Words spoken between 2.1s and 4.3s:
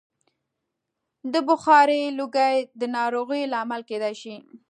لوګی د ناروغیو لامل کېدای